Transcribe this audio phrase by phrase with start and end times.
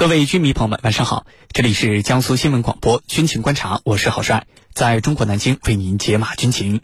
[0.00, 1.26] 各位军迷朋友们，晚上好！
[1.52, 6.80] 这里是江苏新闻广播军情观察，我是郝帅，在中国南京为您解码军情。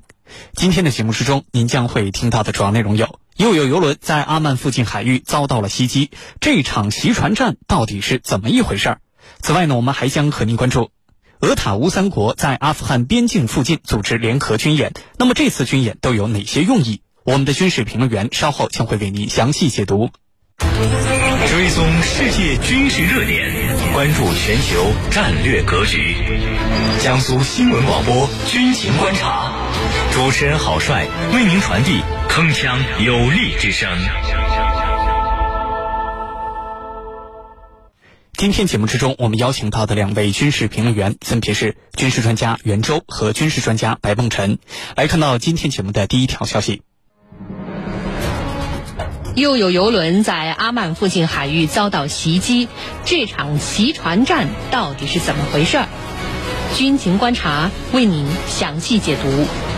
[0.53, 6.11] 今天的节目之中，您将会听到的主要内容有：又有游轮在阿曼附近海域遭到了袭击，
[6.41, 9.01] 这场袭船战到底是怎么一回事儿？
[9.41, 10.91] 此外呢，我们还将和您关注
[11.41, 17.01] 俄塔乌三国在阿富汗边境附近组织联合军演，那么这次军演都有哪些用意？
[17.25, 20.11] 我们的军事评论员稍后将会为您详细解读。
[21.57, 23.51] 追踪世界军事热点，
[23.95, 26.15] 关注全球战略格局。
[27.03, 29.55] 江苏新闻广播军情观察，
[30.13, 33.89] 主持人郝帅为您传递铿锵有力之声。
[38.35, 44.59] 今天节目之中，我们邀请到的两位军事评论员分别是军事专家袁周和军事专家白梦辰。
[44.95, 46.83] 来看到今天节目的第一条消息。
[49.37, 52.69] 又有游轮在阿曼附近海域遭到袭击，
[53.05, 55.79] 这场袭船战到底是怎么回事？
[56.75, 59.76] 军情观察为您详细解读。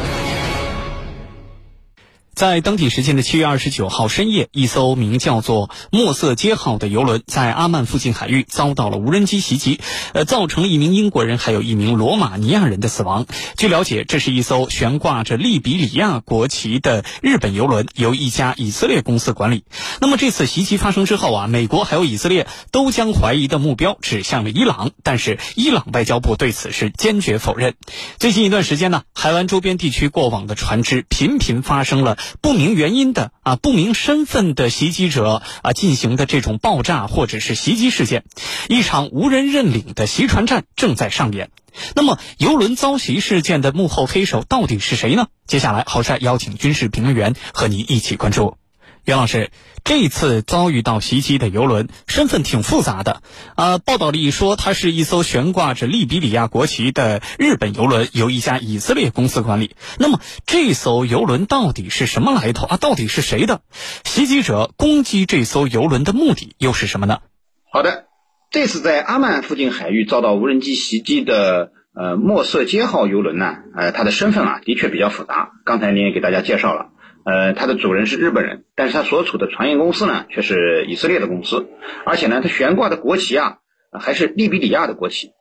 [2.38, 9.80] 在当地时间的七月二十九号深夜，一艘名叫做“墨色街号”的游轮在阿曼附近海域遭到了无人机袭击，
[10.12, 13.26] 呃，造成了一名英国人还有一名罗马尼亚人的死亡。
[13.56, 19.64] 据了解，这是一艘悬挂着利比里亚国旗的日本游轮，由一家以色列公司管理。
[20.00, 27.74] 那么这次袭击发生之后啊，美国还有以色列都将怀疑的目标指向了伊朗，但是伊朗外交部对此是坚决否认。
[28.20, 32.16] 最近一段时间呢，海湾周边地区过往的船只频频发生了。
[32.40, 38.24] 不明原因的啊，不明身份的袭击者啊进行的这种爆炸或者是袭击事件，
[38.68, 41.50] 一场无人认领的袭船战正在上演。
[41.94, 45.28] 那么，游轮遭袭事件的幕后黑手到底是谁呢？
[45.46, 48.56] 接下来，郝帅邀请军事评论员和你一起关注。
[49.04, 49.50] 袁老师，
[49.84, 53.22] 这次遭遇到袭击的游轮身份挺复杂的，
[53.56, 59.76] 啊，报道里说它是一艘悬挂着利比里亚国旗的日本游轮，由一家以色列公司管理。
[59.98, 62.76] 那么这艘游轮到底是什么来头啊？
[62.76, 63.62] 到底是谁的？
[64.04, 67.20] 袭击者攻击这艘游轮的目的又是什么呢？
[67.72, 68.04] 好的，
[68.50, 75.52] 这次在阿曼附近海域遭到无人机袭击的呃墨色街号游轮呢，呃，它的身份啊的确比较复杂。
[75.64, 76.90] 刚才您也给大家介绍了。
[77.28, 81.68] 呃，它的主人是日本人，但是他所处的船运公司呢，却是以色列的公司，
[82.06, 83.58] 而且呢，它悬挂的国旗啊，
[83.92, 85.32] 还是利比里亚的国旗。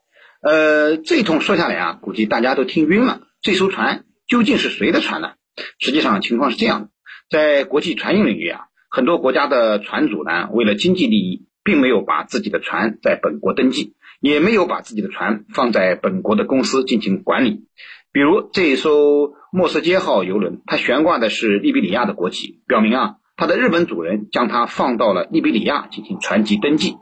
[0.42, 3.22] 呃，这一通说下来啊，估计大家都听晕了。
[3.42, 5.36] 这艘船究竟是谁的船呢？
[5.80, 6.90] 实际上情况是这样的，
[7.30, 17.64] 在国际船运领域啊，很多国家的船主呢，为了经济利益，并没有把自己的船在本国登记，也没有把自己的船放在本国的公司进行管理。
[18.12, 26.96] 比如这一艘莫斯街号游轮，它悬挂的是利比里亚的国旗，表明啊，它的日本主人将它放到了利比里亚进行船籍登记。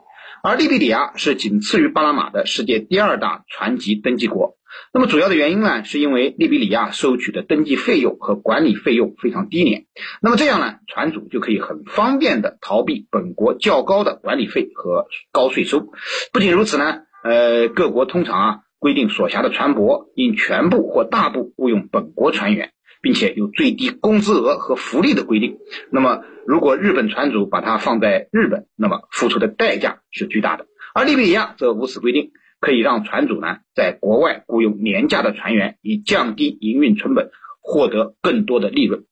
[0.44, 4.58] 而利比里亚是仅次于巴拿马的世界第二大船籍登记国。
[4.94, 9.86] 那么主要的原因呢，是因为利比里亚收取的登记费用和管理费用非常低廉。
[10.22, 15.88] 那么这样呢，船主就可以很方便的逃避本国较高的管理费和高税收。
[16.32, 18.60] 不仅如此呢，呃，各国通常啊。
[18.86, 25.58] 规定所辖的船舶应全部或大部雇佣本国船员，并且有最低工资额和福利的规定。
[25.92, 30.68] 那么，如果日本船主把它放在日本，那么付出的代价是巨大的。
[30.94, 32.30] 而利比亚则无此规定，
[32.60, 37.32] 可以让船主呢在国外雇佣廉价的船员，以降低营运成本，
[37.62, 39.06] 获得更多的利润。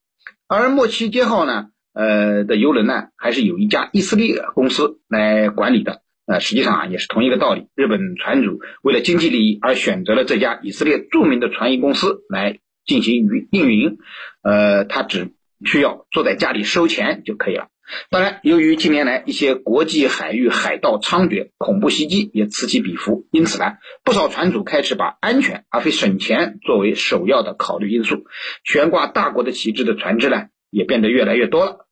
[0.46, 6.03] 而莫奇街号呢，呃的游轮呢，还是有一家以色列公司来管理的。
[6.26, 7.66] 呃，实际上啊，也是同一个道理。
[7.74, 13.98] 日本船主为了经济利益而选择了这家以色列著名的船运公司来进行运运营，
[14.42, 15.32] 呃，他只
[15.64, 17.68] 需要坐在家里收钱就可以了。
[18.08, 23.74] 当然，由于近年来一些国际海域海盗猖獗，恐怖袭击也此起彼伏，因此呢，
[24.04, 28.24] 不少船主开始把安全而非省钱作为首要的考虑因素，
[28.64, 31.83] 悬挂大国的旗帜的船只呢，也变得越来越多了。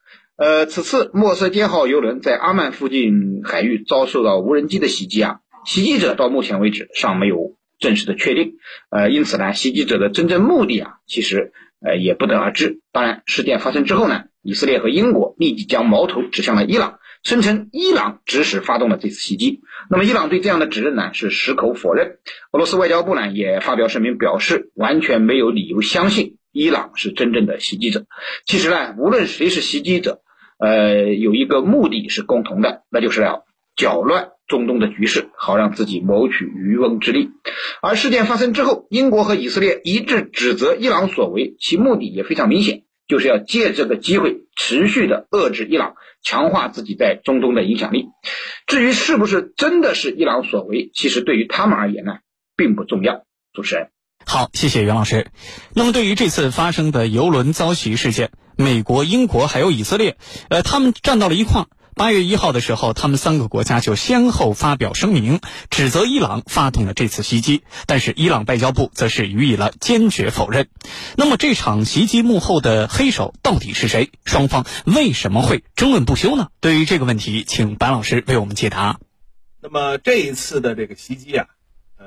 [0.42, 8.54] 呃，此次莫瑟街号游轮在阿曼附近海域遭受到无人机的袭击啊，袭击者到目前为止尚没有正式的确定，
[8.90, 12.80] 呃，因此呢，袭击者的真正目的啊，其实呃也不得而知。
[12.90, 19.60] 当然，事件发生之后呢，以色列和英国立即将矛头指向了伊朗，声称伊朗指使发动了这次袭击。
[19.88, 22.16] 那么，伊朗对这样的指认呢是矢口否认。
[22.50, 26.38] 俄罗斯外交部呢也发表声明表示，完全没有理由相信。
[26.50, 28.06] 伊朗是真正的袭击者。
[28.44, 30.20] 其实呢，无论谁是袭击者，
[30.62, 33.44] 呃，有一个目的是共同的，那就是要
[33.74, 37.30] 搅乱中东的局势，好让自己谋取渔翁之利。
[37.80, 48.10] 而事件发生之后，英国和以色列一致指责伊朗所为，其目的也非常明显，就是要借这个机会持续的遏制伊朗，强化自己在中东的影响力。
[48.68, 52.18] 至于是不是真的是伊朗所为，其实对于他们而言呢，
[52.56, 53.24] 并不重要。
[53.52, 53.88] 主持人，
[54.24, 55.26] 好，谢谢袁老师。
[55.74, 60.16] 那么，对于这次发生的游轮遭袭事件，美国、英国还有以色列，
[60.48, 61.66] 呃，他们站到了一块儿。
[61.94, 67.64] 八月一号的时候，他们三个国家就先后发表声明，指责伊朗发动了这次袭击。
[67.86, 70.68] 但是，伊朗外交部则是予以了坚决否认。
[71.16, 74.10] 那么，这场袭击幕后的黑手到底是谁？
[74.24, 76.48] 双方为什么会争论不休呢？
[76.60, 78.98] 对于这个问题，请白老师为我们解答。
[79.60, 81.46] 那么，这一次的这个袭击啊，
[81.98, 82.06] 呃，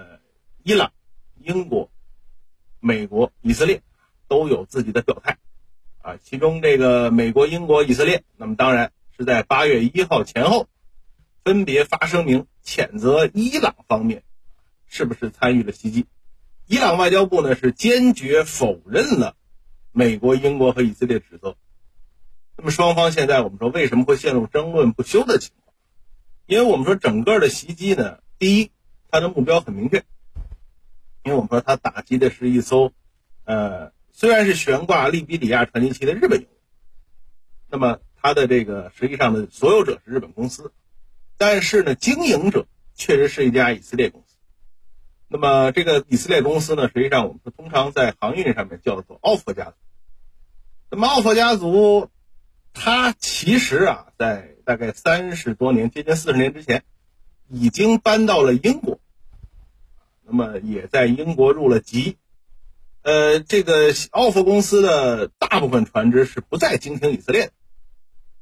[0.63, 0.93] 伊朗、
[1.39, 1.91] 英国、
[2.79, 3.83] 美国、以色列
[4.27, 5.37] 都有自己的表态
[6.05, 6.17] 啊。
[6.23, 8.91] 其中，这个美国、英国、以色列，那么当然。
[9.17, 10.67] 是在八月一号前后，
[11.45, 14.23] 分别发声明谴责伊朗方面
[14.87, 16.05] 是不是参与了袭击。
[16.67, 19.37] 伊朗外交部呢是坚决否认了
[19.93, 21.55] 美国、英国和以色列指责。
[22.57, 25.73] 那么双方现在我们说为什么会陷入争论不休的情况？
[26.45, 28.71] 因为我们说整个的袭击呢，第一，
[29.09, 30.03] 它的目标很明确，
[31.23, 32.91] 因为我们说它打击的是一艘，
[33.45, 36.49] 呃，虽然是悬挂利比里亚传奇旗的日本游轮，
[37.69, 37.99] 那么。
[38.27, 40.73] 它的这个实际上的所有者是日本公司，
[41.37, 42.65] 但是呢，经营者
[42.95, 44.35] 确实是一家以色列公司。
[45.27, 49.73] 那么这个以色列公司呢，实际上我们通常在航运上面叫做奥佛家族。
[50.89, 52.09] 那么奥佛家族，
[52.73, 56.83] 它其实啊，在大概三十多年，接近四十年之前，
[57.47, 58.99] 已经搬到了英国，
[60.23, 62.17] 那么也在英国入了籍。
[63.05, 67.51] 呃，这个奥弗公司的大部分船只是不再经停以色列。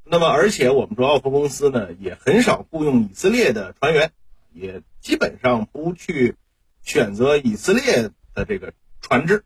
[0.05, 4.13] 那么，而且我们说，奥弗公司呢也很少雇佣以色列的船员，
[4.53, 6.37] 也基本上不去
[6.81, 8.71] 选择以色列的这个
[9.01, 9.43] 船只。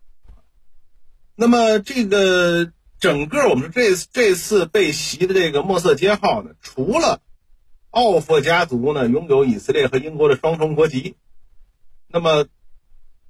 [1.34, 7.22] 那么，这个整个我们说这这次被袭的这个莫瑟街号呢，除了
[7.90, 11.16] 奥弗家族呢拥有以色列和英国的双重国籍，
[12.08, 12.46] 那么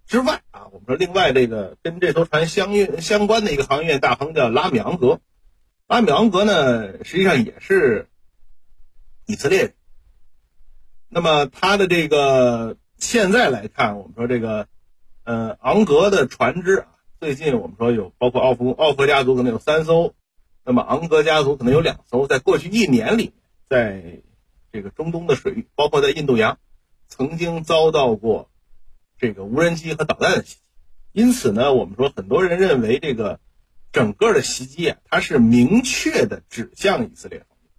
[0.07, 5.19] 之外啊，我们说另外这个跟这艘船相运相关的一个航运大亨叫拉米昂格。
[5.85, 8.07] 拉米昂格呢，实际上也是
[9.25, 9.73] 以色列。
[11.09, 14.67] 那么他的这个现在来看，我们说这个
[15.25, 16.87] 呃昂格的船只啊，
[17.19, 20.13] 最近我们说有包括奥弗奥弗家族可能有三艘，
[20.63, 23.33] 那么昂格家族可能有两艘，在过去一年里，
[23.69, 24.21] 在
[24.71, 26.59] 这个中东的水域，包括在印度洋，
[27.09, 28.49] 曾经遭到过
[29.17, 30.61] 这个无人机和导弹的袭击。
[31.11, 33.39] 因此呢，我们说很多人认为这个。
[33.93, 37.71] 整个的袭击啊，它是明确的指向以色列方面，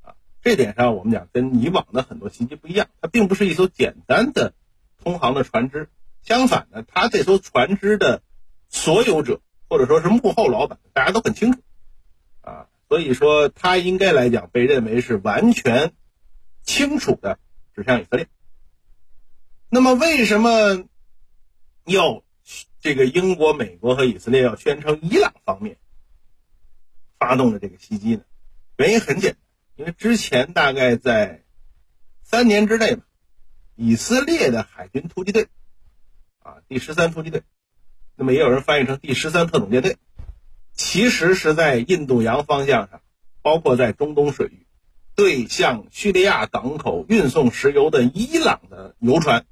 [0.00, 4.54] 啊，这点上我们讲跟以往的很多袭击不一样，它并不是一艘简单的
[5.02, 5.90] 通航的船只，
[6.22, 8.22] 相反呢，它这艘船只的
[8.70, 11.60] 所有者或者说是幕后老板，大家都很清楚，
[12.40, 15.92] 啊，所以说它应该来讲被认为是完全
[16.62, 17.38] 清楚的
[17.74, 18.28] 指向以色列。
[19.74, 20.84] 那么为什么
[21.84, 22.22] 要？
[22.80, 25.78] 这个英国、美国和以色列要宣称伊朗方面
[27.18, 28.22] 发动的这个袭击呢？
[28.76, 29.40] 原因很简单，
[29.74, 31.42] 因为之前大概在
[32.22, 33.02] 三年之内吧，
[33.74, 35.48] 以色列的海军突击队
[36.38, 37.42] 啊，第十三突击队，
[38.14, 39.96] 那么也有人翻译成第十三特种舰队，
[40.72, 43.00] 其实是在印度洋方向上，
[43.42, 44.66] 包括在中东水域，
[45.16, 49.46] 对向叙利亚港口运送石油的伊朗的油船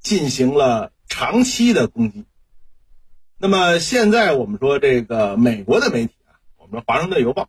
[0.00, 2.24] 进行了长期的攻击。
[3.38, 7.44] 那么现在我们说这个美国的媒体啊，我们说《华盛顿邮报》，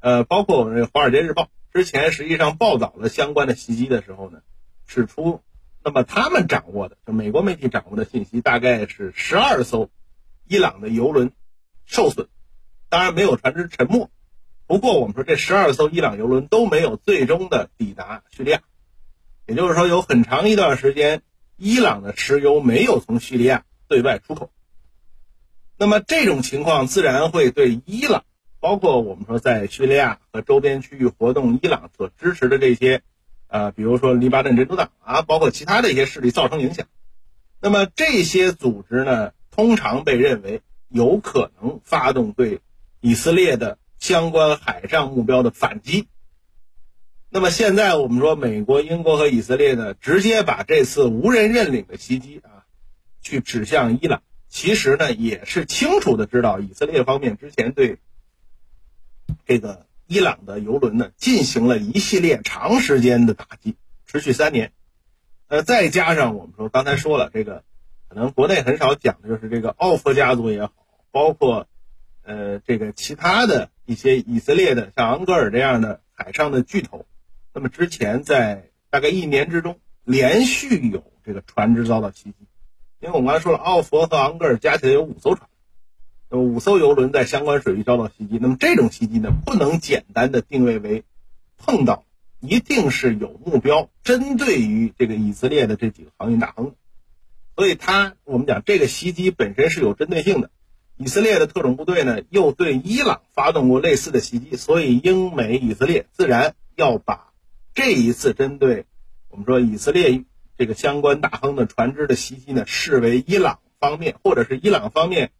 [0.00, 4.40] 呃，包括我们《华尔街日报》，之前实际上报道了相关的袭击的时候呢，
[4.86, 5.42] 指出，
[5.82, 9.88] 那么他们掌握的，就美国媒体掌握的信息，大概是十二艘
[10.46, 11.32] 伊朗的油轮
[11.84, 12.28] 受损，
[12.88, 14.10] 当然没有船只沉没。
[14.66, 18.62] 不过我们说这十二艘伊朗油轮都没有最终的抵达叙利亚，
[19.46, 21.22] 也就是说有很长一段时间，
[21.56, 24.50] 伊朗的石油没有从叙利亚对外出口。
[25.78, 28.24] 那么这种情况自然会对伊朗，
[28.58, 33.02] 包括我们说在叙利亚和周边区域活动，伊朗所支持的这些，
[33.46, 36.86] 呃，比如说黎巴嫩真主党啊，包括其他的一些势力造成影响。
[37.60, 42.60] 那么这些组织呢，通常被认为有可能发动对
[43.00, 46.08] 以色列的相关海上目标的反击。
[47.28, 52.64] 那么现在我们说，美国、英国和以色列呢，直接把这次无人认领的袭击啊，
[53.20, 54.22] 去指向伊朗。
[54.48, 57.98] 其实呢，也是清楚的知道，以色列方面之前对
[59.44, 64.72] 这个伊朗的油轮呢进行了一系列长时间的打击，持续三年。
[65.48, 67.64] 呃，再加上我们说刚才说了，这个
[68.08, 70.72] 可能国内很少讲的就是这个奥弗家族也好，
[71.10, 71.66] 包括
[72.22, 77.04] 呃这个其他的一些以色列的像昂格尔这样的海上的巨头，
[77.56, 82.34] 那么之前在大概一年之中，连续有这个船只遭到袭击，
[83.00, 85.48] 因为我们刚才说了，奥佛和昂格尔加起来有五艘船，
[86.28, 91.04] 那么五艘游轮在相关水域遭到袭击，那么这种袭击呢，不能简单的定位为
[91.56, 92.04] 碰到，
[92.40, 96.74] 一定是有目标，针对于这个以色列的这几个航运大亨，
[97.56, 100.50] 所以他我们讲这个袭击本身是有针对性的。
[100.98, 107.32] 以色列的特种部队呢，又对伊朗发动过类似的袭击，所以英美以色列自然要把
[107.76, 108.86] 这一次针对
[109.28, 110.24] 我们说以色列
[110.56, 115.30] 这个相关大亨的船只的袭击呢，视为伊朗方面或者是伊朗方面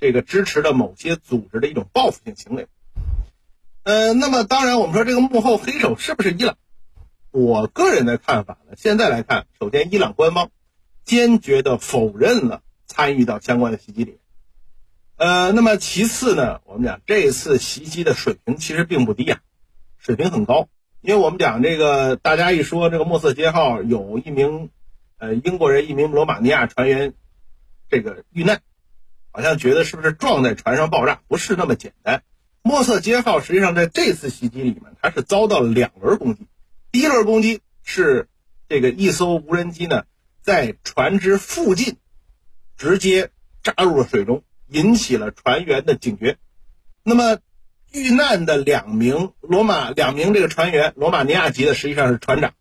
[0.00, 2.66] 这个支持的某些组织的一种报复性行为。
[3.84, 6.56] 呃，那么当然，我们说这个幕后黑手是不是伊朗？
[7.30, 10.50] 我个人的看法呢，现在来看，首先伊朗官方
[11.04, 14.18] 坚决的否认了参与到相关的袭击里。
[15.14, 19.38] 呃，那么其次呢，我们讲这次袭击的水平其实并不低啊，
[19.98, 20.68] 水平很高。
[21.06, 24.70] 因为我们讲这个，大家一说这个墨色街号有一名
[25.18, 27.14] 呃英国人、一名罗马尼亚船员
[27.88, 28.60] 这个遇难，
[29.30, 31.20] 好像觉得是不是撞在船上爆炸？
[31.28, 32.24] 不是那么简单。
[32.62, 36.48] 墨色街号实际上在这次袭击里面，它是遭到了两轮攻击。
[36.90, 38.28] 第一轮攻击是
[38.68, 40.06] 这个一艘无人机呢
[40.42, 41.98] 在船只附近
[42.76, 43.30] 直接
[43.62, 44.42] 扎入了水中。
[44.66, 46.36] 引起了船员的警觉，
[47.04, 47.38] 那么
[47.96, 52.52] 遇难的两名罗马两名这个船员，罗马尼亚籍的实际上是船长，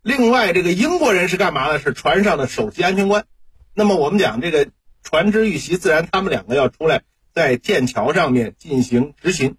[0.00, 1.78] 另外这个英国人是干嘛呢？
[1.78, 3.26] 是船上的首席安全官。
[3.74, 4.70] 那么我们讲这个
[5.02, 7.02] 船只遇袭，自然他们两个要出来
[7.34, 9.56] 在剑桥上面进行执勤。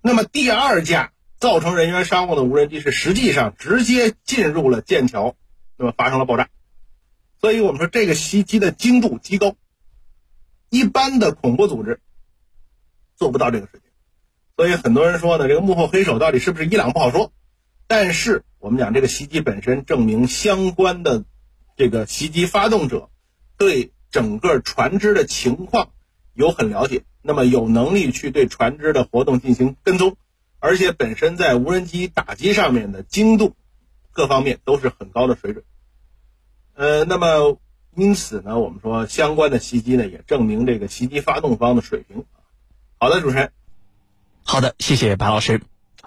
[0.00, 5.36] 那么第二架造成人员伤亡的无人机是实际上直接进入了剑桥，
[5.76, 6.48] 那么发生了爆炸。
[7.40, 9.54] 所以我们说这个袭击的精度极高。
[10.70, 12.00] 一般的恐怖组织
[13.16, 13.89] 做不到这个事情，
[14.60, 17.32] 所以很多人说呢，这个幕后黑手到底是不是伊朗不好说。
[17.86, 21.24] 但是我们讲这个袭击本身证明相关的
[21.78, 23.08] 这个袭击发动者
[23.56, 25.92] 对整个船只的情况
[26.34, 30.18] 有很了解，那么有能力去对船只的活动进行跟踪，
[30.58, 33.56] 而且本身在无人机打击上面的精度
[34.12, 35.64] 各方面都是很高的水准。
[36.74, 37.58] 呃，那么。
[37.96, 42.24] 因此呢，我们说相关的袭击呢，也证明这个袭击发动方的水平。
[42.98, 43.52] 好的，主持人。
[44.44, 45.60] 好的，谢谢白老师。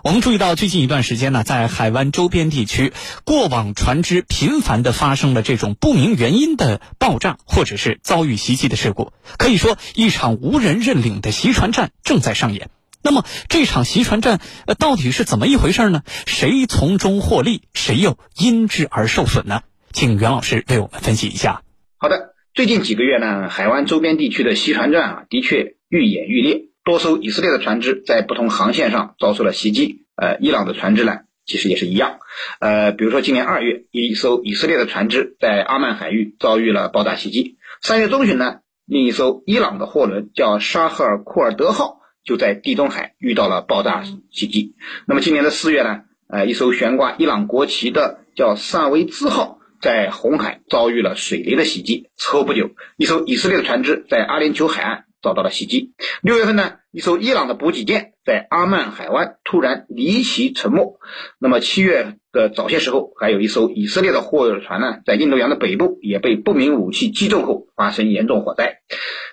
[0.04, 2.92] 我们注意到最近一段时间呢，在海湾周边地区，
[3.24, 9.14] 过往船只频繁的发生了这种不明原因的爆炸，或者是遭遇袭击的事故。
[9.38, 12.70] 可以说，一场无人认领的袭船战正在上演。
[13.02, 16.04] 那么，这场袭船战呃，到底是怎么一回事呢？
[16.26, 19.62] 谁从中获利，谁又因之而受损呢？
[19.94, 21.62] 请袁老师为我们分析一下。
[21.98, 30.06] 好的，最近几个月呢，海湾周边地区的袭船战啊，的确愈演愈烈，多艘以色列的船只在不同航线上遭受了袭击。
[30.16, 32.20] 呃，伊朗的船只呢，其实也是一样。
[32.60, 37.58] 呃，比如说今年二月，一艘以色列的船只在阿曼海域遭遇了爆炸袭击。
[37.82, 44.76] 三月中旬呢，另一艘伊朗的货轮叫沙赫尔库尔德号，就在地中海遇到了爆炸袭击。
[45.08, 49.60] 那么今年的四月呢，呃，一艘悬挂伊朗国旗的叫萨维兹号。
[49.82, 52.10] 在红海遭遇了水雷的袭击。
[52.16, 55.94] 此后不久，一艘以色列的船只在阿联酋海岸遭到了袭击。
[56.22, 61.00] 六月份呢，一艘伊朗的补给舰在阿曼海湾突然离奇沉没。
[61.40, 68.82] 那么七月的早些时候，还有一艘以色列的货船呢，在印度洋的北部也被不明武器击中后发生严重火灾。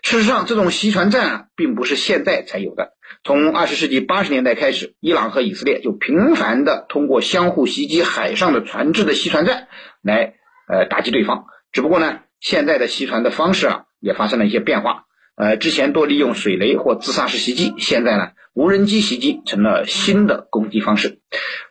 [0.02, 2.92] 事实上，这种袭船战啊，并不是现在才有的。
[3.24, 9.68] 从二十世纪八十年代开始，伊朗和以色列就频繁的通过相互袭击海上的船只的袭船战
[10.02, 10.34] 来。
[10.72, 15.06] 呃，打击对方，只不过呢，现在的袭船的方式啊，也发生了一些变化。
[15.40, 21.20] 呃，之前多利用水雷或自杀式袭击，现在呢，无人机袭击成了新的攻击方式。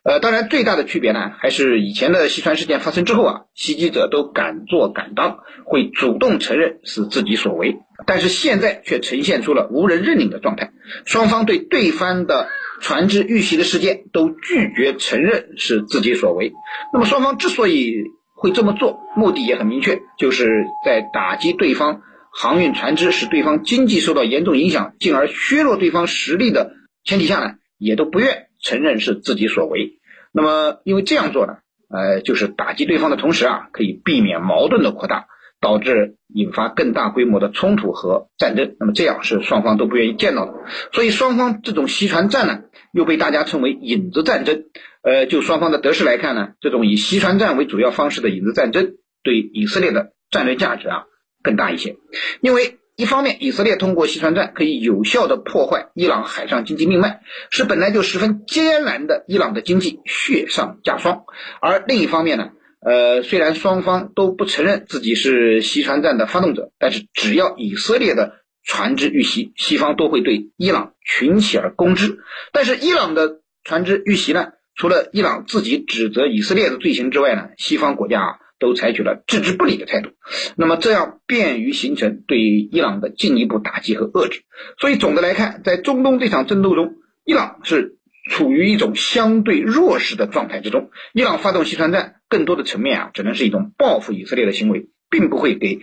[0.04, 7.78] 呃，当然最大的区别呢，还是以前的袭船事件发生之后啊，袭击者都敢做敢当，会主动承认是自己所为。
[8.08, 10.72] 但是现在却呈现出了无人认领的状态，
[11.06, 12.48] 双方对对方的
[12.82, 16.54] 船只遇袭的事件都拒绝承认是自己所为。
[16.92, 22.02] 那么双方之所以会这么做，目的也很明确，就是在打击对方
[22.42, 26.72] 航运船只，使对方经济受到严重影响，进而削弱对方实力的
[27.04, 30.00] 前提下呢，也都不愿承认是自己所为。
[30.32, 31.58] 那么，因为这样做呢，
[31.90, 35.26] 呃，就是打击对方的同时啊，可以避免矛盾的扩大。
[35.62, 40.54] 导致引发更大规模的冲突和战争，那么这样是双方都不愿意见到的。
[40.94, 42.62] 所以双方这种袭船战呢，
[42.94, 44.64] 又被大家称为影子战争。
[45.04, 51.04] 呃，就双方的得失来看呢，这种以袭船战为主要方式的影子战争，对以色列的战略价值啊
[51.44, 51.98] 更大一些。
[52.42, 61.24] 因为一方面，以色列通过西船战可以有效的破坏伊朗海上经济命脉，使本来就十分艰难的伊朗的经济雪上加霜；
[61.62, 62.50] 而另一方面呢，
[62.82, 72.20] 呃，虽然双方都不承认自己是西船战的发动者，但是只要以色列的船只遇袭，西方都会对伊朗群起而攻之。
[72.52, 80.12] 但是伊朗的船只遇袭呢，除了伊朗自己指责以色列的罪行之外呢，西方国家啊都采取了置之不理的态度。
[80.56, 84.42] 那么这样便于形成对伊朗的进一步打击和遏制。
[84.80, 87.96] 所以总的来看，在中东这场争斗中，伊朗是。
[88.30, 95.80] 处于一种相对弱势的状态之中，伊朗发动西川战，更多的层面啊，只能是一种报复以色列的行为，并不会给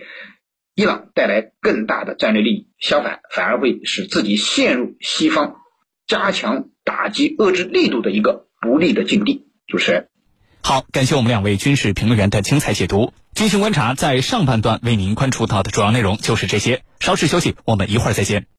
[0.73, 5.57] 伊朗带来更大的战略利益，相反，反而会使自己陷入西方
[6.05, 9.49] 加强打击遏制力度的一个不利的境地。
[9.67, 10.07] 主持人，
[10.67, 13.13] 好，感谢我们两位军事评论员的精彩解读。
[13.33, 18.47] 军情观察在上半段为您关注到的主要内容就是这些，稍事休息，我们一会儿再见。